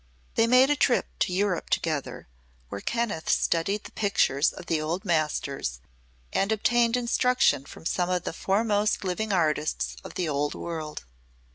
[0.33, 2.27] They made a trip to Europe together,
[2.69, 5.79] where Kenneth studied the pictures of the old masters
[6.33, 11.05] and obtained instruction from some of the foremost living artists of the old world.